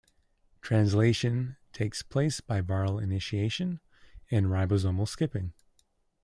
Translation 0.61 1.57
takes 1.73 2.01
place 2.01 2.41
by 2.41 2.59
viral 2.63 2.99
initiation, 2.99 3.79
and 4.31 4.47
ribosomal 4.47 5.07
skipping. 5.07 5.53